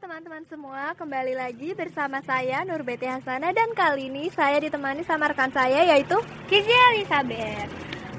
teman-teman 0.00 0.40
semua, 0.48 0.96
kembali 0.96 1.36
lagi 1.36 1.76
bersama 1.76 2.24
saya 2.24 2.64
Nur 2.64 2.80
Beti 2.80 3.04
Hasana 3.04 3.52
dan 3.52 3.68
kali 3.76 4.08
ini 4.08 4.32
saya 4.32 4.56
ditemani 4.56 5.04
sama 5.04 5.28
rekan 5.28 5.52
saya 5.52 5.84
yaitu 5.92 6.16
Kizzy 6.48 6.72
Elizabeth. 6.72 7.68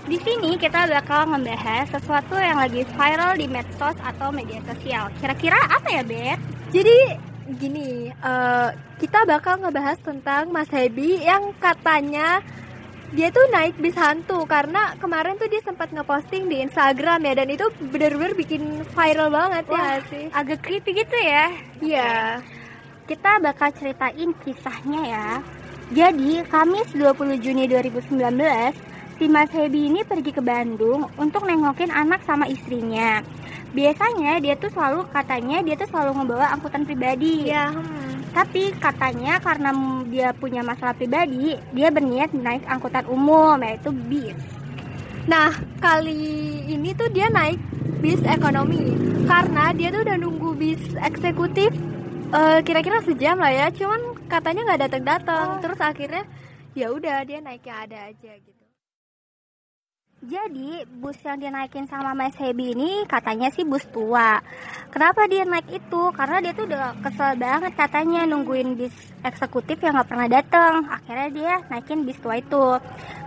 Di 0.06 0.14
sini 0.22 0.62
kita 0.62 0.86
bakal 0.86 1.26
membahas 1.26 1.90
sesuatu 1.90 2.38
yang 2.38 2.62
lagi 2.62 2.86
viral 2.86 3.34
di 3.34 3.50
medsos 3.50 3.98
atau 3.98 4.30
media 4.30 4.62
sosial. 4.62 5.10
Kira-kira 5.18 5.58
apa 5.58 5.90
ya, 5.90 6.06
Bet? 6.06 6.38
Jadi 6.70 6.98
gini, 7.58 8.14
eh, 8.14 8.70
kita 9.02 9.26
bakal 9.26 9.66
ngebahas 9.66 9.98
tentang 10.06 10.54
Mas 10.54 10.70
Hebi 10.70 11.26
yang 11.26 11.50
katanya 11.58 12.46
dia 13.12 13.28
tuh 13.28 13.44
naik 13.52 13.76
bis 13.76 13.96
hantu 14.00 14.48
karena 14.48 14.96
kemarin 14.96 15.36
tuh 15.36 15.52
dia 15.52 15.60
sempat 15.60 15.92
ngeposting 15.92 16.48
di 16.48 16.64
Instagram 16.64 17.28
ya 17.28 17.34
dan 17.36 17.48
itu 17.52 17.68
bener-bener 17.92 18.32
bikin 18.40 18.88
viral 18.96 19.28
banget 19.28 19.68
ya 19.68 19.72
Wah, 19.76 19.84
nggak 19.84 20.02
sih. 20.08 20.26
Agak 20.32 20.60
creepy 20.64 20.92
gitu 20.96 21.18
ya. 21.20 21.46
Iya. 21.84 22.40
Kita 23.04 23.44
bakal 23.44 23.76
ceritain 23.76 24.32
kisahnya 24.40 25.02
ya. 25.04 25.30
Jadi, 25.92 26.40
Kamis 26.48 26.88
20 26.96 27.44
Juni 27.44 27.68
2019, 27.68 28.16
si 29.20 29.28
Mas 29.28 29.52
Hebi 29.52 29.92
ini 29.92 30.08
pergi 30.08 30.32
ke 30.32 30.40
Bandung 30.40 31.12
untuk 31.20 31.44
nengokin 31.44 31.92
anak 31.92 32.24
sama 32.24 32.48
istrinya. 32.48 33.20
Biasanya 33.72 34.44
dia 34.44 34.60
tuh 34.60 34.68
selalu 34.68 35.08
katanya 35.16 35.64
dia 35.64 35.76
tuh 35.80 35.88
selalu 35.88 36.12
ngebawa 36.22 36.52
angkutan 36.56 36.84
pribadi. 36.84 37.48
Iya. 37.48 37.72
hmm. 37.72 38.32
Tapi 38.32 38.72
katanya 38.80 39.44
karena 39.44 39.76
dia 40.08 40.32
punya 40.32 40.64
masalah 40.64 40.96
pribadi, 40.96 41.60
dia 41.76 41.92
berniat 41.92 42.32
naik 42.32 42.64
angkutan 42.64 43.04
umum 43.12 43.60
yaitu 43.60 43.92
bis. 44.08 44.40
Nah, 45.28 45.52
kali 45.84 46.64
ini 46.68 46.96
tuh 46.96 47.12
dia 47.12 47.28
naik 47.28 47.60
bis 48.00 48.24
ekonomi 48.24 48.96
karena 49.28 49.76
dia 49.76 49.94
tuh 49.94 50.02
udah 50.02 50.18
nunggu 50.18 50.50
bis 50.58 50.82
eksekutif 50.98 51.70
eh, 52.32 52.60
kira-kira 52.64 53.04
sejam 53.04 53.36
lah 53.36 53.52
ya. 53.52 53.68
Cuman 53.72 54.16
katanya 54.32 54.62
nggak 54.72 54.82
datang-datang. 54.88 55.48
Oh. 55.48 55.60
Terus 55.60 55.80
akhirnya 55.84 56.24
ya 56.72 56.88
udah 56.88 57.28
dia 57.28 57.44
naik 57.44 57.68
yang 57.68 57.80
ada 57.84 58.16
aja 58.16 58.32
gitu. 58.40 58.61
Jadi 60.22 60.86
bus 61.02 61.18
yang 61.26 61.42
dinaikin 61.42 61.90
sama 61.90 62.14
Mas 62.14 62.38
Hebi 62.38 62.78
ini 62.78 63.02
katanya 63.10 63.50
sih 63.58 63.66
bus 63.66 63.82
tua. 63.90 64.38
Kenapa 64.94 65.26
dia 65.26 65.42
naik 65.42 65.66
itu? 65.74 66.14
Karena 66.14 66.38
dia 66.38 66.54
tuh 66.54 66.70
udah 66.70 66.94
kesel 67.02 67.42
banget 67.42 67.74
katanya 67.74 68.30
nungguin 68.30 68.78
bis 68.78 68.94
eksekutif 69.26 69.82
yang 69.82 69.98
nggak 69.98 70.14
pernah 70.14 70.30
datang. 70.30 70.86
Akhirnya 70.94 71.30
dia 71.34 71.54
naikin 71.74 72.06
bis 72.06 72.22
tua 72.22 72.38
itu. 72.38 72.78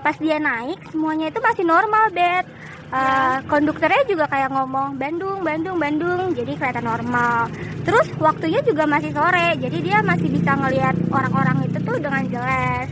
Pas 0.07 0.15
dia 0.23 0.39
naik 0.39 0.79
semuanya 0.95 1.35
itu 1.35 1.43
masih 1.43 1.67
normal, 1.67 2.15
Bet. 2.15 2.47
Uh, 2.95 3.43
konduktornya 3.51 4.07
juga 4.07 4.31
kayak 4.31 4.55
ngomong 4.55 4.95
Bandung, 4.95 5.43
Bandung, 5.43 5.83
Bandung, 5.83 6.31
jadi 6.31 6.55
kelihatan 6.55 6.87
normal. 6.87 7.51
Terus 7.83 8.07
waktunya 8.23 8.63
juga 8.63 8.87
masih 8.87 9.11
sore, 9.11 9.59
jadi 9.59 9.79
dia 9.83 9.99
masih 9.99 10.31
bisa 10.31 10.55
ngelihat 10.55 10.95
orang-orang 11.11 11.67
itu 11.67 11.79
tuh 11.83 11.99
dengan 11.99 12.23
jelas 12.31 12.87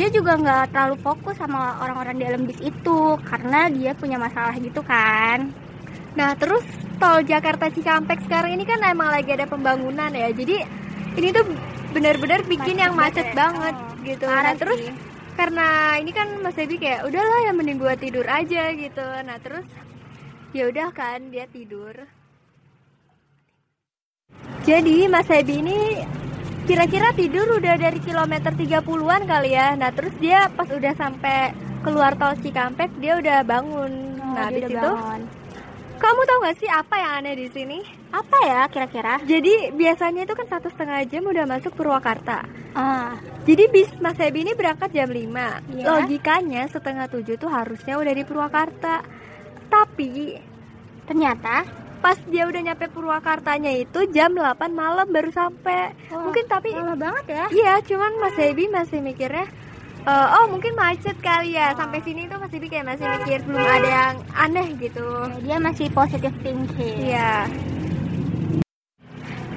dia 0.00 0.08
juga 0.08 0.32
nggak 0.40 0.72
terlalu 0.72 0.96
fokus 1.04 1.36
sama 1.36 1.76
orang-orang 1.84 2.16
di 2.16 2.24
dalam 2.24 2.42
bis 2.48 2.56
itu 2.64 3.20
karena 3.28 3.68
dia 3.68 3.92
punya 3.92 4.16
masalah 4.16 4.56
gitu 4.56 4.80
kan 4.80 5.52
Nah, 6.18 6.34
terus 6.34 6.64
tol 6.98 7.22
Jakarta 7.22 7.70
Cikampek 7.70 8.26
sekarang 8.26 8.58
ini 8.58 8.66
kan 8.66 8.82
emang 8.82 9.14
lagi 9.14 9.30
ada 9.30 9.46
pembangunan 9.46 10.10
ya. 10.10 10.30
Jadi 10.34 10.56
ini 11.18 11.28
tuh 11.30 11.44
benar-benar 11.94 12.42
bikin 12.46 12.78
Macet 12.78 12.82
yang 12.82 12.94
macet 12.94 13.26
banget 13.34 13.34
ya. 13.34 13.38
banget 13.38 13.74
Oh, 13.78 14.04
gitu. 14.06 14.26
Nah, 14.26 14.54
terus 14.58 14.80
sih. 14.82 14.94
karena 15.38 15.66
ini 16.02 16.10
kan 16.10 16.28
Mas 16.42 16.56
Debi 16.58 16.76
kayak 16.82 17.06
udahlah 17.06 17.40
yang 17.46 17.56
mending 17.58 17.78
gua 17.78 17.94
tidur 17.94 18.26
aja 18.26 18.74
gitu. 18.74 19.06
Nah, 19.22 19.38
terus 19.38 19.66
ya 20.50 20.66
udah 20.66 20.88
kan 20.90 21.30
dia 21.30 21.46
tidur. 21.46 21.94
Jadi 24.66 25.06
Mas 25.06 25.30
Debi 25.30 25.62
ini 25.62 25.78
kira-kira 26.70 27.10
tidur 27.10 27.58
udah 27.58 27.74
dari 27.74 27.98
kilometer 27.98 28.54
30-an 28.54 29.26
kali 29.26 29.50
ya. 29.50 29.74
Nah, 29.74 29.90
terus 29.90 30.14
dia 30.22 30.46
pas 30.54 30.70
udah 30.70 30.94
sampai 30.94 31.50
keluar 31.82 32.14
tol 32.14 32.38
Cikampek 32.38 32.94
dia 33.02 33.18
udah 33.18 33.42
bangun. 33.42 33.90
Oh, 34.22 34.34
nah, 34.38 34.46
di 34.54 34.62
situ 34.62 34.78
bangun. 34.78 35.20
kamu 35.98 36.20
tahu 36.22 36.38
gak 36.46 36.56
sih 36.62 36.70
apa 36.70 36.94
yang 36.94 37.12
aneh 37.18 37.34
di 37.34 37.48
sini? 37.50 37.78
apa 38.10 38.38
ya 38.42 38.66
kira-kira 38.66 39.22
Jadi 39.22 39.70
biasanya 39.70 40.26
itu 40.26 40.34
kan 40.34 40.46
satu 40.50 40.66
setengah 40.66 41.06
jam 41.06 41.22
udah 41.22 41.46
masuk 41.46 41.70
Purwakarta. 41.78 42.42
ah 42.74 43.14
Jadi 43.46 43.70
bis 43.70 43.86
Mas 44.02 44.18
Hebi 44.18 44.42
ini 44.42 44.54
berangkat 44.58 44.90
jam 44.90 45.06
5 45.06 45.14
Iya. 45.14 45.86
Logikanya 45.86 46.66
setengah 46.66 47.06
tujuh 47.06 47.38
tuh 47.38 47.46
harusnya 47.46 47.94
udah 47.98 48.10
di 48.10 48.22
Purwakarta. 48.26 49.06
Tapi 49.70 50.34
ternyata 51.06 51.62
pas 52.00 52.16
dia 52.26 52.44
udah 52.44 52.60
nyampe 52.62 52.88
Purwakartanya 52.88 53.72
itu 53.74 54.08
jam 54.08 54.32
8 54.32 54.42
malam 54.70 55.04
baru 55.06 55.28
sampai. 55.30 55.92
Wah, 56.08 56.24
Mungkin 56.24 56.44
tapi 56.46 56.72
lama 56.72 56.96
banget 56.96 57.24
ya 57.28 57.44
iya 57.50 57.72
cuman 57.80 58.12
Mas 58.18 58.34
Hebi 58.34 58.66
masih 58.66 58.98
mikirnya 58.98 59.44
eh, 60.00 60.26
oh 60.34 60.48
mungkin 60.48 60.72
macet 60.72 61.16
kali 61.20 61.52
ya 61.52 61.72
sampai 61.72 62.00
sini 62.00 62.24
tuh 62.24 62.40
Mas 62.40 62.48
Hebi 62.48 62.66
kayak 62.66 62.88
masih 62.88 63.04
mikir 63.06 63.38
belum 63.44 63.60
ada 63.60 63.88
yang 63.88 64.16
aneh 64.32 64.66
gitu. 64.76 65.06
dia 65.40 65.56
masih 65.56 65.86
positive 65.90 66.32
thinking 66.40 66.96
Iya. 67.06 67.44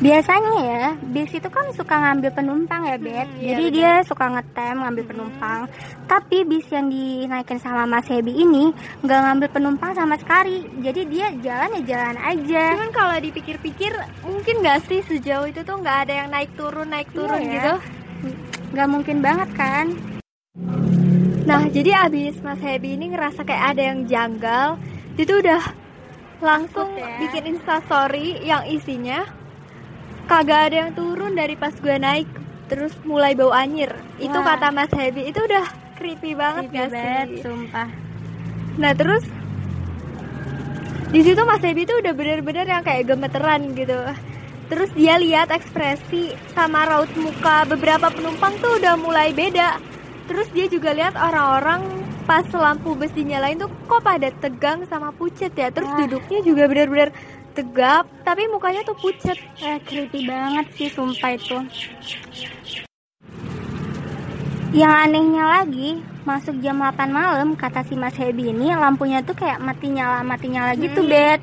Biasanya 0.03 0.53
ya 0.59 0.84
bis 1.06 1.31
itu 1.31 1.47
kan 1.47 1.64
suka 1.72 1.96
ngambil 1.96 2.31
penumpang 2.31 2.84
ya 2.84 2.97
Bet 2.97 3.24
Hmm, 3.24 3.40
iya, 3.40 3.47
jadi 3.50 3.64
benar. 3.64 3.74
dia 3.74 3.91
suka 4.03 4.25
ngetem 4.28 4.75
ngambil 4.78 5.03
penumpang 5.06 5.59
tapi 6.06 6.38
bis 6.44 6.68
yang 6.68 6.88
dinaikin 6.88 7.56
sama 7.58 7.84
Mas 7.86 8.03
Hebi 8.06 8.36
ini 8.36 8.75
nggak 9.00 9.19
ngambil 9.22 9.47
penumpang 9.50 9.92
sama 9.94 10.16
sekali 10.16 10.59
jadi 10.78 11.02
dia 11.06 11.28
jalan 11.40 11.69
ya 11.74 11.81
jalan 11.88 12.18
aja 12.19 12.63
Cuman 12.75 12.92
kalau 12.92 13.16
dipikir-pikir 13.18 13.92
mungkin 14.22 14.56
nggak 14.59 14.84
sih 14.84 15.00
sejauh 15.02 15.47
itu 15.47 15.63
tuh 15.63 15.78
nggak 15.78 15.97
ada 16.03 16.13
yang 16.18 16.30
naik 16.30 16.52
turun 16.53 16.86
naik 16.86 17.08
turun 17.09 17.40
Iya 17.40 17.47
ya. 17.47 17.56
gitu. 17.56 17.74
nggak 18.74 18.90
mungkin 18.90 19.18
banget 19.19 19.50
kan 19.53 19.86
Nah 21.44 21.63
jadi 21.68 21.92
abis 22.03 22.40
Mas 22.40 22.59
Hebi 22.59 22.96
ini 22.96 23.08
ngerasa 23.09 23.44
kayak 23.44 23.75
ada 23.75 23.84
yang 23.84 24.00
janggal, 24.03 24.80
dia 25.13 25.24
tuh 25.24 25.38
udah 25.38 25.63
langsung 26.40 26.88
Takut 26.90 27.03
ya. 27.03 27.19
bikin 27.19 27.44
instastory 27.50 28.28
yang 28.42 28.63
isinya 28.66 29.28
kagak 30.26 30.72
ada 30.72 30.76
yang 30.88 30.92
turun 30.96 31.34
dari 31.36 31.56
pas 31.60 31.74
gue 31.76 31.98
naik 32.00 32.28
terus 32.72 32.96
mulai 33.04 33.36
bau 33.36 33.52
anyir. 33.52 33.92
Itu 34.18 34.40
kata 34.40 34.72
Mas 34.72 34.90
Hebi 34.92 35.30
itu 35.30 35.40
udah 35.44 35.66
creepy 36.00 36.34
banget 36.34 36.68
Creepy 36.68 36.78
gak 36.80 36.90
banget, 36.92 37.28
sih? 37.30 37.42
sumpah 37.46 37.90
Nah 38.82 38.92
terus 38.98 39.24
di 41.14 41.22
situ 41.22 41.42
Mas 41.46 41.62
Debi 41.62 41.86
tuh 41.86 42.02
udah 42.02 42.14
bener-bener 42.18 42.66
yang 42.66 42.82
kayak 42.82 43.06
gemeteran 43.06 43.78
gitu. 43.78 43.94
Terus 44.66 44.90
dia 44.98 45.22
lihat 45.22 45.54
ekspresi 45.54 46.34
sama 46.58 46.90
raut 46.90 47.12
muka 47.14 47.70
beberapa 47.70 48.10
penumpang 48.10 48.58
tuh 48.58 48.82
udah 48.82 48.98
mulai 48.98 49.30
beda. 49.30 49.78
Terus 50.26 50.50
dia 50.58 50.66
juga 50.66 50.90
lihat 50.90 51.14
orang-orang 51.14 51.86
pas 52.26 52.42
lampu 52.50 52.98
bus 52.98 53.14
dinyalain 53.14 53.62
tuh 53.62 53.70
kok 53.86 54.02
pada 54.02 54.34
tegang 54.42 54.90
sama 54.90 55.14
pucet 55.14 55.54
ya. 55.54 55.70
Terus 55.70 55.94
Wah. 55.94 56.00
duduknya 56.02 56.40
juga 56.42 56.64
bener-bener 56.66 57.14
tegap 57.53 58.03
tapi 58.22 58.46
mukanya 58.47 58.81
tuh 58.81 58.97
pucet. 58.97 59.38
eh, 59.59 59.78
creepy 59.80 60.25
banget 60.25 60.66
sih 60.74 60.90
sumpah 60.90 61.31
itu 61.31 61.58
yang 64.74 64.90
anehnya 64.91 65.46
lagi 65.53 65.90
masuk 66.24 66.58
jam 66.59 66.81
8 66.81 66.97
malam 67.09 67.53
kata 67.53 67.84
si 67.84 67.94
Mas 67.94 68.16
Hebi 68.16 68.50
ini 68.50 68.74
lampunya 68.74 69.22
tuh 69.22 69.34
kayak 69.34 69.59
mati 69.59 69.88
nyala 69.88 70.24
mati 70.24 70.50
nyala 70.50 70.74
gitu 70.75 71.00
Hmm. 71.00 71.09
bet 71.09 71.42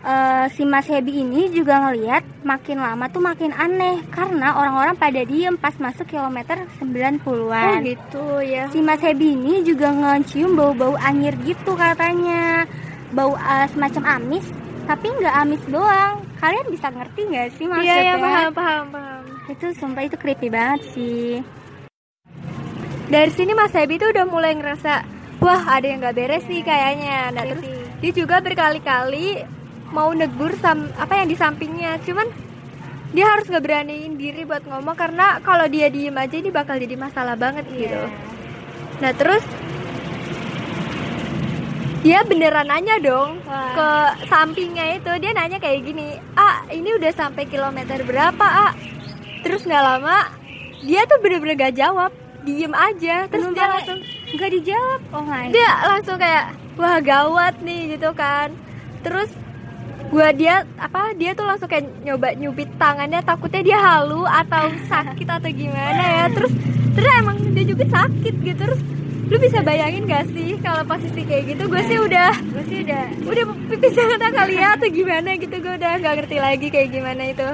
Eh, 0.00 0.46
si 0.56 0.64
Mas 0.64 0.88
Hebi 0.88 1.12
ini 1.20 1.52
juga 1.52 1.76
ngeliat 1.76 2.24
makin 2.40 2.80
lama 2.80 3.04
tuh 3.06 3.20
makin 3.20 3.52
aneh 3.52 4.00
karena 4.08 4.56
orang-orang 4.56 4.96
pada 4.96 5.20
diem 5.20 5.52
pas 5.54 5.76
masuk 5.76 6.08
kilometer 6.08 6.56
Oh 6.56 6.72
90-an 6.80 7.84
gitu 7.84 8.24
ya. 8.40 8.64
si 8.72 8.80
Mas 8.80 8.96
Hebi 8.98 9.36
ini 9.36 9.60
juga 9.60 9.92
ngecium 9.92 10.56
bau-bau 10.56 10.96
anyir 10.96 11.36
gitu 11.44 11.76
katanya 11.76 12.64
bau 13.12 13.36
eh, 13.36 13.68
semacam 13.68 14.16
amis 14.16 14.48
tapi 14.90 15.06
nggak 15.06 15.36
amis 15.46 15.62
doang. 15.70 16.18
Kalian 16.42 16.66
bisa 16.66 16.90
ngerti 16.90 17.20
nggak 17.30 17.48
sih 17.54 17.64
Iya 17.64 17.70
maksudnya? 17.70 18.02
ya 18.02 18.14
paham 18.18 18.50
paham 18.50 18.84
paham. 18.90 19.22
itu 19.46 19.66
sumpah 19.78 20.02
itu 20.06 20.16
creepy 20.18 20.46
banget 20.50 20.82
sih. 20.94 21.38
Dari 23.06 23.30
sini 23.34 23.54
Mas 23.54 23.74
Hebi 23.74 23.98
tuh 23.98 24.10
udah 24.10 24.26
mulai 24.26 24.54
ngerasa 24.54 25.02
wah 25.42 25.62
ada 25.66 25.86
yang 25.86 26.02
nggak 26.02 26.16
beres 26.18 26.44
nih 26.50 26.62
kayaknya. 26.66 27.30
Nah 27.34 27.42
terus 27.46 27.66
dia 28.02 28.12
juga 28.14 28.42
berkali-kali 28.42 29.42
mau 29.90 30.10
negur 30.14 30.54
sam 30.58 30.90
apa 30.98 31.22
yang 31.22 31.28
di 31.30 31.36
sampingnya. 31.38 31.98
Cuman 32.02 32.26
dia 33.10 33.26
harus 33.26 33.46
nggak 33.50 33.62
beraniin 33.66 34.14
diri 34.14 34.46
buat 34.46 34.62
ngomong 34.62 34.94
karena 34.94 35.42
kalau 35.42 35.66
dia 35.66 35.90
diem 35.90 36.14
aja 36.14 36.34
ini 36.38 36.50
bakal 36.54 36.78
jadi 36.78 36.94
masalah 36.94 37.34
banget 37.34 37.66
gitu. 37.70 37.94
Iya. 37.94 38.06
nah 39.00 39.16
terus 39.16 39.40
dia 42.00 42.24
beneran 42.24 42.64
nanya 42.64 42.96
dong 42.96 43.44
Wah. 43.44 43.72
ke 43.76 43.88
sampingnya 44.28 44.96
itu. 44.96 45.12
Dia 45.20 45.30
nanya 45.36 45.60
kayak 45.60 45.84
gini 45.84 46.16
ah 46.32 46.64
ini 46.72 46.96
udah 46.96 47.12
sampai 47.12 47.44
kilometer 47.44 48.00
berapa 48.08 48.46
ah 48.46 48.72
terus 49.44 49.64
nggak 49.68 49.84
lama 49.84 50.40
dia 50.80 51.04
tuh 51.04 51.20
bener-bener 51.20 51.56
gak 51.60 51.76
jawab. 51.76 52.12
Diem 52.40 52.72
aja. 52.72 53.28
Terus 53.28 53.52
dia 53.52 53.68
langsung 53.68 54.00
nggak 54.32 54.50
dijawab. 54.56 55.00
Oh 55.12 55.24
my. 55.28 55.52
Dia 55.52 55.70
langsung 55.84 56.16
kayak 56.16 56.56
wah 56.80 56.98
gawat 57.04 57.54
nih 57.60 57.96
gitu 57.96 58.10
kan. 58.16 58.48
Terus 59.04 59.28
gua 60.08 60.32
dia 60.32 60.64
apa 60.80 61.12
dia 61.14 61.36
tuh 61.36 61.44
langsung 61.44 61.68
kayak 61.68 61.84
nyoba 62.00 62.32
nyubit 62.32 62.72
tangannya. 62.80 63.20
Takutnya 63.20 63.60
dia 63.60 63.76
halu 63.76 64.24
atau 64.24 64.72
sakit 64.88 65.28
atau 65.28 65.50
gimana 65.52 66.00
ya. 66.00 66.24
Terus 66.32 66.52
terus 66.96 67.12
emang 67.20 67.36
dia 67.52 67.64
juga 67.68 67.84
sakit 67.92 68.34
gitu. 68.40 68.56
Terus 68.56 68.80
lu 69.30 69.38
bisa 69.38 69.62
bayangin 69.62 70.10
gak 70.10 70.26
sih 70.34 70.58
kalau 70.58 70.82
posisi 70.82 71.22
kayak 71.22 71.54
gitu 71.54 71.70
gue 71.70 71.82
sih 71.86 71.98
udah 72.02 72.34
gue 72.34 72.64
sih 72.66 72.78
udah 72.82 73.04
udah 73.30 73.44
pipis 73.70 73.94
mata 73.94 74.28
kali 74.34 74.58
ya 74.58 74.74
atau 74.74 74.90
gimana 74.90 75.38
gitu 75.38 75.54
gue 75.54 75.74
udah 75.78 75.92
nggak 76.02 76.14
ngerti 76.18 76.36
lagi 76.42 76.66
kayak 76.66 76.88
gimana 76.90 77.22
itu 77.30 77.48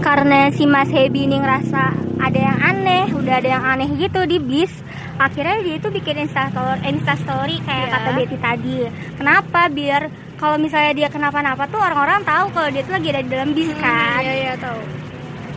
karena 0.00 0.48
si 0.52 0.64
Mas 0.64 0.88
Hebi 0.92 1.24
ini 1.24 1.40
ngerasa 1.40 1.96
ada 2.20 2.36
yang 2.36 2.58
aneh, 2.60 3.08
udah 3.16 3.40
ada 3.40 3.48
yang 3.56 3.64
aneh 3.64 3.88
gitu 3.96 4.28
di 4.28 4.36
bis. 4.36 4.68
Akhirnya 5.16 5.64
dia 5.64 5.80
itu 5.80 5.88
bikin 5.88 6.28
instastory, 6.28 6.76
instastory 6.84 7.56
kayak 7.64 7.88
Iya. 7.88 7.92
kata 7.96 8.10
Betty 8.12 8.36
tadi. 8.36 8.76
Kenapa? 9.16 9.72
Biar 9.72 10.12
kalau 10.36 10.60
misalnya 10.60 10.92
dia 10.92 11.08
kenapa-napa 11.08 11.64
tuh 11.72 11.80
orang-orang 11.80 12.20
tahu 12.20 12.52
kalau 12.52 12.68
dia 12.68 12.84
tuh 12.84 13.00
lagi 13.00 13.08
ada 13.16 13.22
di 13.24 13.30
dalam 13.32 13.50
bis 13.56 13.72
kan. 13.80 14.20
iya 14.20 14.34
iya 14.44 14.52
tahu 14.60 15.03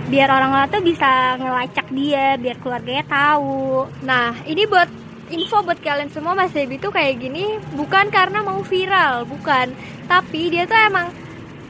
Biar 0.07 0.29
orang-orang 0.29 0.69
tuh 0.69 0.79
bisa 0.81 1.09
ngelacak 1.35 1.87
dia, 1.91 2.35
biar 2.35 2.57
keluarganya 2.57 3.03
tahu. 3.05 3.85
nah 4.01 4.31
ini 4.43 4.63
buat 4.63 4.87
info 5.27 5.59
buat 5.59 5.77
kalian 5.77 6.07
semua 6.07 6.31
Mas 6.31 6.49
Debi 6.49 6.77
tuh 6.77 6.87
kayak 6.87 7.19
gini 7.19 7.43
bukan 7.73 8.07
karena 8.07 8.39
mau 8.39 8.63
viral 8.63 9.27
bukan 9.27 9.75
tapi 10.07 10.47
dia 10.47 10.63
tuh 10.63 10.79
emang 10.79 11.11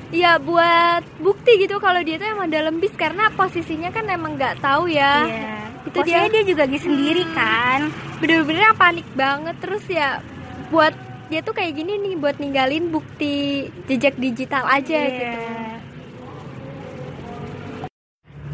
ya 0.07 0.37
buat 0.37 1.01
bukti 1.17 1.57
gitu 1.57 1.81
kalau 1.81 1.97
dia 1.99 2.15
tuh 2.15 2.29
emang 2.29 2.45
dalam 2.47 2.77
bis 2.77 2.93
karena 2.93 3.33
posisinya 3.33 3.89
kan 3.89 4.05
emang 4.07 4.37
nggak 4.37 4.61
tahu 4.61 4.85
ya 4.87 5.25
Iya. 5.25 5.57
Itu 5.83 5.97
dia 6.03 6.27
dia. 6.27 6.43
juga 6.43 6.63
lagi 6.63 6.77
sendiri 6.77 7.25
kan. 7.33 7.89
bener-bener 8.17 8.77
panik 8.77 9.07
banget 9.13 9.57
terus 9.57 9.81
ya 9.87 10.21
buat 10.69 10.93
dia 11.27 11.41
tuh 11.41 11.51
kayak 11.51 11.73
gini 11.75 11.97
nih 11.97 12.13
buat 12.13 12.37
ninggalin 12.37 12.87
bukti 12.87 13.65
jejak 13.85 14.13
digital 14.17 14.63
aja 14.63 14.93
Iya. 14.93 15.09
gitu 15.09 15.25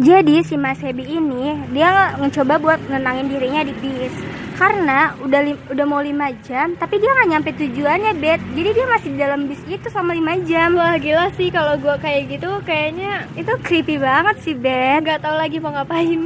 Jadi 0.03 0.44
si 0.44 0.59
Mas 0.59 0.83
Hebi 0.83 1.07
ini 1.07 1.55
dia 1.71 2.11
mencoba 2.19 2.59
buat 2.59 2.79
nenangin 2.91 3.31
dirinya 3.31 3.63
di 3.63 3.71
bis. 3.79 4.11
Karena 4.53 5.15
udah 5.17 5.41
lim- 5.41 5.63
udah 5.71 5.85
mau 5.88 6.03
lima 6.03 6.29
jam 6.45 6.77
tapi 6.77 7.01
dia 7.01 7.09
nggak 7.09 7.29
nyampe 7.31 7.50
tujuannya 7.57 8.11
bet 8.21 8.38
jadi 8.53 8.69
dia 8.69 8.85
masih 8.85 9.09
di 9.15 9.17
dalam 9.17 9.50
bis 9.50 9.63
itu 9.65 9.88
sama 9.89 10.11
lima 10.11 10.35
jam. 10.44 10.75
Wah 10.75 11.00
gila 11.00 11.31
sih 11.39 11.50
kalau 11.50 11.79
gua 11.79 11.95
kayak 11.97 12.35
gitu 12.35 12.51
kayaknya 12.61 13.25
itu 13.33 13.50
creepy 13.63 13.95
banget 13.97 14.35
sih 14.44 14.53
bet 14.53 15.07
nggak 15.07 15.23
tahu 15.23 15.35
lagi 15.39 15.57
mau 15.57 15.71
ngapain. 15.71 16.19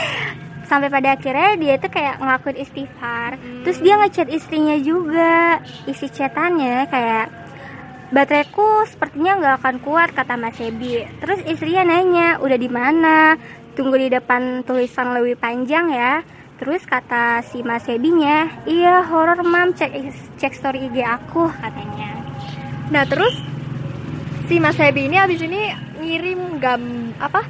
Sampai 0.68 0.88
pada 0.90 1.14
akhirnya 1.14 1.54
dia 1.60 1.74
tuh 1.78 1.92
kayak 1.92 2.18
ngelakuin 2.18 2.56
istighfar. 2.66 3.30
Hmm. 3.38 3.62
terus 3.62 3.78
dia 3.78 3.94
ngechat 4.00 4.28
istrinya 4.28 4.76
juga 4.80 5.62
isi 5.86 6.10
chatannya 6.10 6.88
kayak 6.90 7.43
bateraiku 8.12 8.84
sepertinya 8.90 9.40
nggak 9.40 9.56
akan 9.62 9.76
kuat 9.80 10.10
kata 10.12 10.36
Mas 10.36 10.58
Hebi 10.60 11.06
terus 11.22 11.40
istrinya 11.48 11.88
nanya 11.88 12.42
udah 12.42 12.58
di 12.58 12.68
mana 12.68 13.38
tunggu 13.78 13.96
di 13.96 14.08
depan 14.12 14.66
tulisan 14.66 15.16
lebih 15.16 15.40
panjang 15.40 15.88
ya 15.88 16.20
terus 16.60 16.84
kata 16.84 17.40
si 17.46 17.64
Mas 17.64 17.88
Hebinya 17.88 18.64
iya 18.68 19.00
horor 19.06 19.40
mam 19.40 19.72
cek 19.72 19.92
cek 20.36 20.52
story 20.52 20.92
IG 20.92 21.00
aku 21.02 21.48
katanya 21.50 22.24
Nah 22.92 23.08
terus 23.08 23.32
si 24.44 24.60
Mas 24.60 24.76
Hebi 24.76 25.08
ini 25.08 25.16
abis 25.16 25.40
ini 25.40 25.72
ngirim 26.04 26.60
gam 26.60 27.14
apa? 27.16 27.40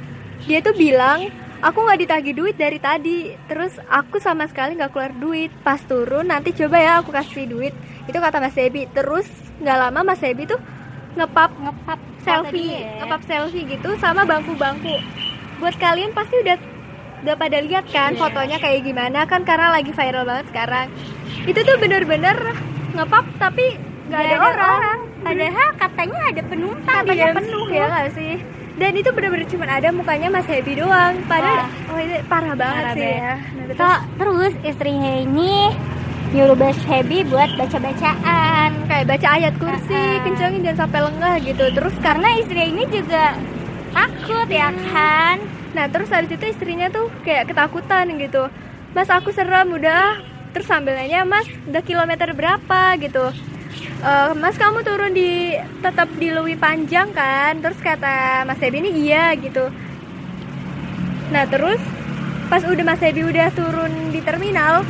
Dia 0.47 0.63
tuh 0.63 0.71
bilang 0.77 1.27
aku 1.59 1.83
nggak 1.83 1.99
ditagih 2.07 2.35
duit 2.37 2.55
dari 2.55 2.79
tadi. 2.79 3.35
Terus 3.49 3.75
aku 3.91 4.21
sama 4.23 4.47
sekali 4.47 4.79
nggak 4.79 4.95
keluar 4.95 5.11
duit. 5.11 5.51
Pas 5.59 5.81
turun 5.83 6.31
nanti 6.31 6.55
coba 6.55 6.77
ya 6.79 6.91
aku 7.03 7.11
kasih 7.11 7.51
duit. 7.51 7.73
Itu 8.07 8.15
kata 8.15 8.39
Mas 8.39 8.55
Hebi. 8.55 8.87
Terus 8.95 9.27
nggak 9.57 9.77
lama 9.79 9.99
Mas 10.03 10.19
Hebi 10.19 10.43
tuh 10.45 10.59
ngepap 11.15 11.51
ngepap 11.55 11.99
selfie, 12.21 12.83
ngepap 12.99 13.21
selfie 13.23 13.63
gitu 13.65 13.95
sama 13.95 14.23
bangku-bangku. 14.23 14.99
Buat 15.57 15.75
kalian 15.77 16.11
pasti 16.11 16.35
udah 16.37 16.57
udah 17.21 17.35
pada 17.35 17.57
lihat 17.59 17.85
kan 17.87 18.11
Iya. 18.11 18.19
fotonya 18.19 18.57
kayak 18.57 18.83
gimana 18.83 19.23
kan 19.23 19.41
karena 19.41 19.71
lagi 19.71 19.89
viral 19.89 20.23
banget 20.23 20.45
sekarang. 20.49 20.87
Itu 21.43 21.59
tuh 21.59 21.77
bener-bener 21.77 22.35
ngepap 22.91 23.25
tapi 23.37 23.79
nggak 24.05 24.21
ada, 24.21 24.37
orang. 24.37 24.97
padahal 25.19 25.69
katanya 25.75 26.19
ada 26.27 26.41
penumpang 26.45 26.95
katanya 27.01 27.25
dalam 27.25 27.35
penuh 27.41 27.67
ya 27.67 27.85
nggak 27.89 28.09
sih 28.13 28.33
dan 28.75 28.91
itu 28.93 29.09
bener-bener 29.09 29.47
cuma 29.47 29.65
ada 29.65 29.89
mukanya 29.89 30.29
Mas 30.29 30.45
Happy 30.45 30.77
doang 30.77 31.17
padahal 31.25 31.65
Wah. 31.65 31.89
oh 31.89 31.97
ini 31.97 32.15
parah 32.23 32.53
banget 32.53 32.77
Parah 32.77 32.93
sih 32.93 33.01
ya 33.09 33.33
Nah, 33.33 33.65
terus- 33.65 33.79
So, 33.81 33.87
terus 34.15 34.53
istrinya 34.61 35.11
ini 35.17 35.73
nyuruh 36.35 36.57
Bas 36.59 36.75
Happy 36.83 37.23
buat 37.31 37.47
baca-bacaan. 37.55 38.69
Kayak 38.91 39.05
baca 39.07 39.27
ayat 39.39 39.53
kursi 39.55 39.95
Ah, 39.95 40.19
ah. 40.19 40.23
kencengin 40.27 40.61
jangan 40.67 40.79
sampai 40.83 40.99
lengah 41.07 41.35
gitu. 41.47 41.65
Terus 41.71 41.95
karena 42.03 42.27
istrinya 42.35 42.67
ini 42.75 42.83
juga 42.91 43.25
takut 43.95 44.47
ya 44.51 44.67
kan? 44.91 45.39
Nah 45.71 45.87
terus 45.87 46.11
habis 46.11 46.35
itu 46.35 46.45
istrinya 46.51 46.91
tuh 46.91 47.07
kayak 47.23 47.47
ketakutan 47.47 48.11
gitu. 48.19 48.51
Mas 48.91 49.07
aku 49.07 49.31
serem 49.31 49.71
udah. 49.71 50.19
Terus 50.51 50.67
sambil 50.67 50.99
nanya 50.99 51.23
Mas 51.23 51.47
udah 51.71 51.83
kilometer 51.83 52.35
berapa? 52.35 52.99
gitu. 52.99 53.31
"Eh, 54.03 54.31
Mas 54.35 54.59
kamu 54.59 54.83
turun 54.83 55.15
di 55.15 55.55
tetap 55.79 56.11
di 56.19 56.35
Lewi 56.35 56.59
Panjang 56.59 57.15
kan? 57.15 57.63
Terus 57.63 57.79
kata 57.79 58.43
Mas 58.43 58.59
Debi 58.59 58.83
ini 58.83 58.91
iya 59.07 59.31
gitu. 59.39 59.71
Nah 61.31 61.47
terus 61.47 61.79
pas 62.51 62.59
udah 62.59 62.83
Mas 62.83 62.99
Debi 62.99 63.23
udah 63.23 63.47
turun 63.55 64.11
di 64.11 64.19
terminal 64.19 64.83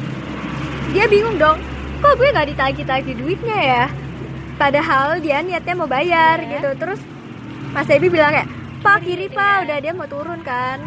dia 0.92 1.06
bingung 1.08 1.38
dong 1.38 1.58
kok 2.00 2.14
gue 2.16 2.30
nggak 2.30 2.50
ditagi-tagi 2.54 3.12
duitnya 3.18 3.58
ya? 3.58 3.84
Padahal 4.56 5.20
dia 5.20 5.42
niatnya 5.42 5.74
mau 5.74 5.90
bayar 5.90 6.38
Iya. 6.40 6.50
gitu. 6.60 6.70
Terus 6.78 7.00
Mas 7.74 7.88
Debi 7.88 8.08
bilang 8.08 8.32
kayak 8.32 8.48
pak 8.80 9.02
kiri 9.02 9.28
pak 9.28 9.66
udah 9.66 9.78
dia 9.82 9.92
mau 9.92 10.06
turun 10.06 10.40
kan. 10.46 10.80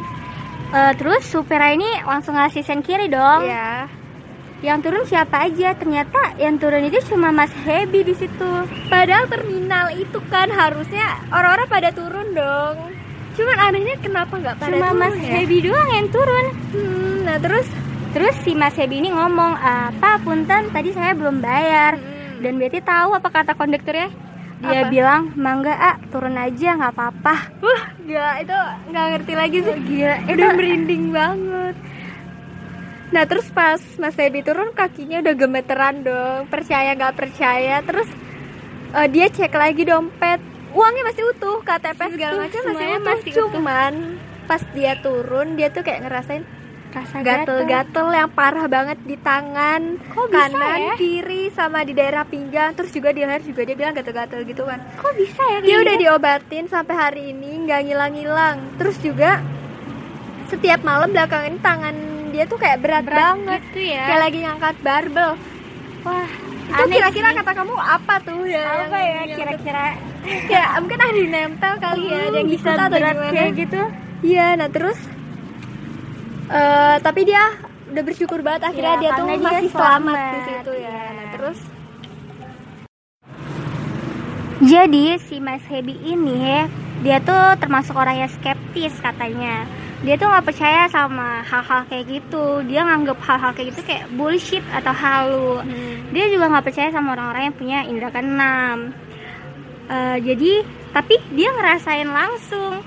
Eh, 0.68 0.92
terus 0.94 1.24
supirnya 1.24 1.74
ini 1.74 1.90
langsung 2.04 2.36
ngasih 2.36 2.62
sen 2.62 2.80
kiri 2.80 3.08
dong. 3.08 3.44
Iya. 3.44 3.88
Yang 4.58 4.78
turun 4.84 5.04
siapa 5.06 5.46
aja? 5.46 5.74
Ternyata 5.74 6.34
yang 6.36 6.58
turun 6.58 6.82
itu 6.82 6.98
cuma 7.08 7.30
Mas 7.30 7.50
Happy 7.62 8.02
di 8.02 8.14
situ. 8.14 8.52
Padahal 8.86 9.26
terminal 9.26 9.90
itu 9.92 10.18
kan 10.28 10.50
harusnya 10.50 11.18
orang-orang 11.30 11.68
pada 11.68 11.88
turun 11.90 12.30
dong. 12.32 12.76
Cuman 13.34 13.58
anehnya 13.60 13.94
kenapa 13.98 14.34
nggak 14.34 14.56
pada 14.56 14.70
cuma 14.70 14.86
turun 14.88 14.98
Mas 14.98 15.14
ya? 15.18 15.30
Happy 15.34 15.58
doang 15.62 15.88
yang 15.88 16.08
turun. 16.10 16.44
Hmm, 16.74 17.16
nah 17.22 17.38
terus 17.38 17.66
terus 18.18 18.34
si 18.42 18.50
Mas 18.50 18.74
Happy 18.74 18.98
ini 18.98 19.14
ngomong 19.14 19.54
apa 19.54 20.18
punten 20.18 20.74
tadi 20.74 20.90
saya 20.90 21.14
belum 21.14 21.38
bayar 21.38 21.94
Hmm. 21.94 22.42
dan 22.42 22.58
Betty 22.58 22.82
tahu 22.82 23.14
apa 23.14 23.30
kata 23.30 23.54
konduktornya 23.54 24.10
dia 24.58 24.82
Apa? 24.82 24.90
bilang 24.90 25.22
mangga 25.34 25.70
ah 25.70 25.96
turun 26.10 26.34
aja 26.34 26.74
nggak 26.74 26.90
apa-apa 26.90 27.34
wah 27.62 27.82
gila 28.02 28.42
itu 28.42 28.58
nggak 28.90 29.06
ngerti 29.14 29.32
lagi 29.34 29.58
sih. 29.62 29.74
gila 29.86 30.16
Udah 30.26 30.50
merinding 30.50 31.04
banget. 31.10 31.74
Nah 33.08 33.22
terus 33.22 33.46
pas 33.50 33.78
Mas 33.96 34.14
Debi 34.14 34.42
turun 34.42 34.74
kakinya 34.74 35.22
udah 35.22 35.34
gemeteran 35.34 36.02
dong. 36.02 36.50
Percaya 36.50 36.98
nggak 36.98 37.14
percaya. 37.14 37.86
Terus 37.86 38.08
eh, 38.94 39.08
dia 39.14 39.30
cek 39.30 39.54
lagi 39.54 39.86
dompet. 39.86 40.42
Uangnya 40.74 41.06
masih 41.06 41.22
utuh, 41.30 41.62
KTP 41.62 42.00
segala 42.18 42.34
macam 42.42 42.60
masih 42.66 42.86
utuh. 42.90 43.02
masih 43.06 43.30
utuh. 43.30 43.48
Cuman 43.54 43.92
pas 44.50 44.62
dia 44.74 44.98
turun 44.98 45.54
dia 45.54 45.70
tuh 45.70 45.86
kayak 45.86 46.02
ngerasain 46.02 46.42
rasa 46.88 47.20
gatel-gatel 47.20 48.08
yang 48.10 48.30
parah 48.32 48.66
banget 48.66 48.98
di 49.04 49.16
tangan 49.20 50.00
Kok 50.08 50.26
bisa 50.32 50.48
kanan 50.48 50.80
ya? 50.80 50.94
kiri 50.96 51.42
sama 51.52 51.84
di 51.84 51.92
daerah 51.92 52.24
pinggang. 52.24 52.72
Terus 52.72 52.90
juga 52.90 53.12
di 53.12 53.22
leher 53.22 53.42
juga 53.44 53.60
dia 53.62 53.76
bilang 53.76 53.92
gatel-gatel 53.92 54.40
gitu 54.44 54.64
kan. 54.64 54.80
Kok 54.96 55.12
bisa 55.14 55.42
ya 55.44 55.58
dia 55.60 55.76
udah 55.78 55.96
diobatin 55.96 56.64
sampai 56.66 56.94
hari 56.96 57.22
ini 57.30 57.68
nggak 57.68 57.80
ngilang-ngilang. 57.84 58.56
Terus 58.80 58.96
juga 58.98 59.44
setiap 60.48 60.80
malam 60.80 61.12
belakangan 61.12 61.48
ini 61.52 61.60
tangan 61.60 61.96
dia 62.32 62.44
tuh 62.44 62.58
kayak 62.60 62.78
berat, 62.80 63.04
banget. 63.04 63.60
gitu 63.72 63.80
ya? 63.92 64.04
Kayak 64.08 64.20
lagi 64.24 64.38
ngangkat 64.44 64.76
barbel. 64.80 65.30
Wah 66.04 66.28
itu 66.68 66.84
kira-kira 66.92 67.28
kata 67.32 67.52
kamu 67.56 67.74
apa 67.80 68.14
tuh 68.20 68.44
ya 68.44 68.60
apa 68.84 68.98
yang- 69.00 69.24
ya 69.24 69.36
kira-kira? 69.40 69.84
ya 70.52 70.64
mungkin 70.76 71.00
ada 71.00 71.22
nempel 71.24 71.72
kali 71.80 72.04
ya 72.12 72.18
ada 72.28 72.36
yang 72.36 72.50
bisa 72.52 72.70
bisa 72.76 72.84
berat 72.92 73.16
kayak 73.32 73.52
gitu? 73.56 73.82
Iya, 74.18 74.58
nah 74.58 74.68
terus 74.68 74.98
eh 76.48 76.96
tapi 77.04 77.20
dia 77.28 77.42
udah 77.88 78.02
bersyukur 78.04 78.40
banget 78.44 78.72
akhirnya 78.72 78.94
Iya, 78.96 79.02
dia 79.02 79.10
tuh 79.16 79.26
dia 79.28 79.36
masih 79.40 79.68
selamat, 79.72 80.16
selamat, 80.16 80.32
di 80.32 80.40
situ 80.44 80.72
ya. 80.72 80.80
iya. 80.80 81.00
Nah, 81.12 81.26
terus 81.32 81.58
Jadi 84.58 85.06
si 85.22 85.36
Mas 85.38 85.62
Hebi 85.70 85.94
ini 86.02 86.66
dia 86.98 87.22
tuh 87.22 87.54
termasuk 87.62 87.94
orang 87.94 88.26
yang 88.26 88.30
skeptis 88.30 88.90
katanya. 88.98 89.62
Dia 90.02 90.18
tuh 90.18 90.26
nggak 90.26 90.50
percaya 90.50 90.90
sama 90.90 91.46
hal-hal 91.46 91.86
kayak 91.86 92.10
gitu. 92.10 92.66
Dia 92.66 92.82
nganggep 92.82 93.18
hal-hal 93.22 93.54
kayak 93.54 93.70
gitu 93.70 93.80
kayak 93.86 94.10
bullshit 94.18 94.66
atau 94.74 94.90
halu. 94.90 95.62
Dia 96.10 96.26
juga 96.26 96.50
nggak 96.50 96.66
percaya 96.66 96.90
sama 96.90 97.14
orang-orang 97.14 97.50
yang 97.50 97.56
punya 97.56 97.78
indera 97.86 98.10
keenam. 98.10 98.90
Eh, 99.88 100.16
jadi 100.26 100.52
tapi 100.90 101.22
dia 101.38 101.54
ngerasain 101.54 102.10
langsung 102.10 102.82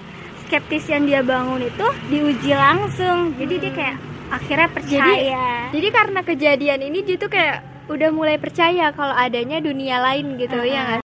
skeptis 0.52 0.84
yang 0.92 1.08
dia 1.08 1.24
bangun 1.24 1.64
itu 1.64 1.88
diuji 2.12 2.52
langsung. 2.52 3.32
Jadi 3.40 3.56
dia 3.56 3.72
kayak 3.72 3.96
akhirnya 4.36 4.68
percaya. 4.68 5.72
jadi 5.72 5.88
karena 5.96 6.20
kejadian 6.28 6.80
ini 6.92 7.00
dia 7.08 7.16
tuh 7.16 7.32
kayak 7.32 7.64
udah 7.88 8.12
mulai 8.12 8.36
percaya 8.36 8.92
kalau 8.92 9.16
adanya 9.16 9.64
dunia 9.64 10.04
lain 10.04 10.36
gitu 10.36 10.60
Uh-uh. 10.60 10.68
ya 10.68 10.80
nggak? 10.84 11.02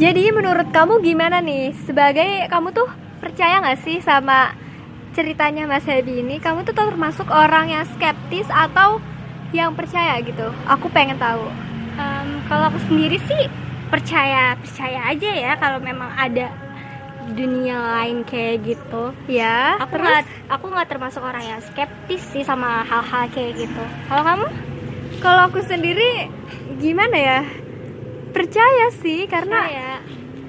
Jadi 0.00 0.32
menurut 0.32 0.68
kamu 0.72 1.04
gimana 1.04 1.44
nih 1.44 1.76
sebagai 1.84 2.48
kamu 2.48 2.72
tuh 2.72 2.88
percaya 3.20 3.60
nggak 3.60 3.80
sih 3.84 4.00
sama 4.00 4.56
ceritanya 5.12 5.68
Mas 5.68 5.84
Hebi 5.84 6.24
ini? 6.24 6.40
Kamu 6.40 6.64
tuh 6.64 6.72
termasuk 6.72 7.28
orang 7.28 7.68
yang 7.68 7.84
skeptis 7.92 8.48
atau 8.48 8.96
yang 9.52 9.76
percaya 9.76 10.24
gitu? 10.24 10.48
Aku 10.64 10.88
pengen 10.88 11.20
tahu. 11.20 11.44
Em, 12.00 12.40
kalau 12.48 12.72
aku 12.72 12.80
sendiri 12.88 13.20
sih 13.28 13.44
percaya 13.92 14.56
percaya 14.56 15.12
aja 15.12 15.30
ya 15.36 15.52
kalau 15.60 15.78
memang 15.84 16.08
ada 16.16 16.63
dunia 17.30 17.76
lain 17.96 18.20
kayak 18.22 18.62
gitu. 18.62 19.16
Ya, 19.24 19.80
Aku 19.80 19.96
terus 19.96 20.04
nggak 20.04 20.24
aku 20.50 20.64
nggak 20.68 20.88
termasuk 20.88 21.20
orang 21.20 21.40
yang 21.42 21.60
skeptis 21.62 22.20
sih 22.28 22.44
sama 22.44 22.84
hal-hal 22.84 23.24
kayak 23.30 23.56
gitu. 23.58 23.84
Kalau 24.06 24.22
kamu? 24.22 24.46
kalau 25.16 25.48
aku 25.48 25.60
sendiri 25.60 26.28
gimana 26.76 27.16
ya? 27.16 27.40
Percaya 28.30 28.92
sih 28.94 29.24
karena 29.24 29.62
Percaya. 29.62 29.92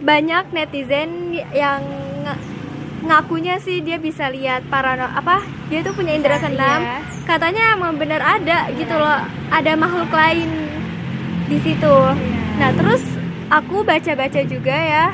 banyak 0.01 0.45
netizen 0.51 1.09
yang 1.53 1.79
ng- 2.21 2.41
ngakunya 3.05 3.55
sih 3.57 3.79
dia 3.79 3.95
bisa 3.95 4.27
lihat 4.27 4.65
parano 4.65 5.05
apa 5.05 5.39
dia 5.67 5.79
tuh 5.79 5.93
punya 5.93 6.17
indera 6.17 6.41
keenam 6.41 6.81
iya. 6.81 6.97
katanya 7.23 7.77
emang 7.77 7.93
bener 7.95 8.17
ada 8.17 8.65
gitu 8.73 8.89
loh 8.91 9.21
ada 9.47 9.71
makhluk 9.77 10.09
lain 10.09 10.49
di 11.45 11.61
situ 11.61 11.85
Iya. 11.85 12.57
nah 12.57 12.69
terus 12.73 13.03
aku 13.47 13.85
baca-baca 13.85 14.41
juga 14.41 14.73
ya 14.73 15.05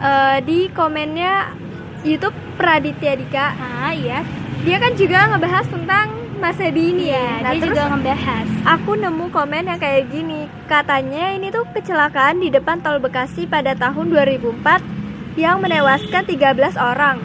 eh, 0.00 0.38
di 0.42 0.58
komennya 0.70 1.52
YouTube 2.00 2.34
Praditya 2.54 3.14
Dika 3.14 3.46
Ah 3.54 3.90
iya. 3.90 4.22
dia 4.58 4.76
kan 4.76 4.94
juga 4.94 5.28
ngebahas 5.28 5.66
tentang 5.66 6.06
Mas 6.38 6.54
Hebi 6.54 6.92
ini 6.92 7.10
ya 7.10 7.42
nah 7.42 7.50
dia 7.50 7.60
terus 7.60 7.74
juga 7.74 7.84
ngebahas. 7.90 8.46
Aku 8.68 8.94
nemu 8.94 9.26
komen 9.28 9.64
yang 9.66 9.78
kayak 9.78 10.06
gini 10.08 10.46
Katanya 10.64 11.32
ini 11.32 11.48
tuh 11.48 11.66
kecelakaan 11.68 12.38
di 12.38 12.46
depan 12.48 12.78
tol 12.78 12.98
Bekasi 12.98 13.44
pada 13.44 13.74
tahun 13.74 14.06
2004 14.12 15.34
Yang 15.34 15.56
menewaskan 15.58 16.22
13 16.22 16.76
orang 16.76 17.18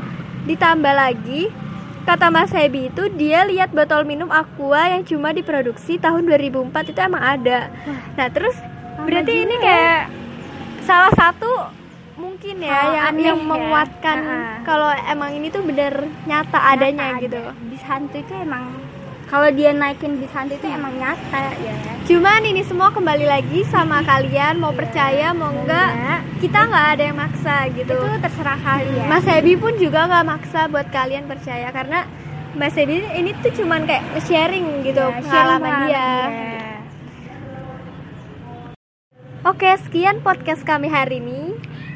Ditambah 0.45 0.93
lagi 0.93 1.53
Kata 2.03 2.27
Mas 2.27 2.49
Hebi 2.49 2.89
itu 2.89 3.05
dia 3.13 3.45
lihat 3.45 3.69
botol 3.69 4.01
minum 4.03 4.27
Aqua 4.27 4.89
yang 4.89 5.03
cuma 5.03 5.29
diproduksi 5.29 5.95
tahun 5.95 6.25
2004 6.25 6.73
itu 6.89 6.99
emang 6.99 7.21
ada 7.21 7.69
Nah 8.15 8.27
terus 8.27 8.57
berarti 8.99 9.33
ini 9.41 9.55
ya. 9.55 9.61
kayak 9.61 10.01
salah 10.81 11.13
satu 11.13 11.51
mungkin 12.13 12.55
ya 12.59 12.69
Hal 12.69 12.89
yang, 12.91 13.05
aneh 13.09 13.23
yang 13.25 13.39
ya. 13.39 13.47
menguatkan 13.47 14.17
kalau 14.61 14.89
emang 15.03 15.33
ini 15.33 15.47
tuh 15.47 15.61
bener 15.61 15.93
nyata 16.23 16.59
adanya 16.69 17.09
Nyata 17.11 17.21
gitu 17.21 17.41
ada. 17.41 17.53
Bis 17.65 17.83
hantu 17.83 18.15
itu 18.15 18.33
emang 18.35 18.63
kalau 19.25 19.49
dia 19.49 19.73
naikin 19.73 20.21
bis 20.21 20.29
hantu 20.29 20.53
itu 20.53 20.67
emang 20.67 20.93
nyata 20.93 21.57
ya. 21.57 21.73
Cuman 22.03 22.41
ini 22.43 22.61
semua 22.61 22.89
kembali 22.89 23.25
lagi 23.25 23.65
sama 23.65 24.01
kalian 24.01 24.57
mau 24.57 24.69
percaya 24.71 25.33
mau 25.33 25.49
enggak 25.49 25.89
Enggak. 25.91 26.19
kita 26.37 26.59
nggak 26.63 26.85
ada 26.91 27.03
yang 27.03 27.17
maksa 27.17 27.55
gitu. 27.71 27.95
Itu 27.95 28.17
terserah 28.19 28.59
kalian. 28.59 29.07
Mas 29.07 29.25
Hebi 29.25 29.53
pun 29.55 29.73
juga 29.75 30.05
nggak 30.05 30.25
maksa 30.27 30.67
buat 30.67 30.85
kalian 30.87 31.25
percaya 31.25 31.71
karena 31.71 32.05
Mas 32.53 32.77
Hebi 32.77 33.01
ini 33.09 33.33
tuh 33.35 33.49
cuman 33.55 33.89
kayak 33.89 34.05
sharing 34.21 34.85
gitu 34.85 35.01
Ya, 35.01 35.17
pengalaman 35.17 35.65
sharing 35.65 35.81
dia. 35.83 36.05
pengalaman 36.05 36.61
Oke 39.43 39.67
sekian 39.81 40.21
podcast 40.21 40.61
kami 40.61 40.87
hari 40.87 41.17
ini. 41.17 41.52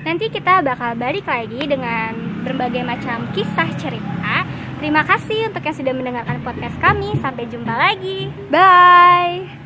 Nanti 0.08 0.32
kita 0.32 0.64
bakal 0.64 0.96
balik 0.96 1.28
lagi 1.28 1.68
dengan 1.68 2.16
berbagai 2.48 2.80
macam 2.88 3.28
kisah 3.36 3.68
cerita. 3.76 4.48
Terima 4.80 5.04
kasih 5.04 5.52
untuk 5.52 5.60
yang 5.68 5.76
sudah 5.76 5.94
mendengarkan 6.00 6.40
podcast 6.48 6.80
kami. 6.80 7.12
Sampai 7.20 7.52
jumpa 7.52 7.76
lagi. 7.76 8.32
Bye. 8.48 9.57